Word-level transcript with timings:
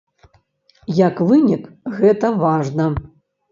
Як 1.07 1.15
вынік 1.33 1.69
гэта 1.99 2.33
важна. 2.43 2.91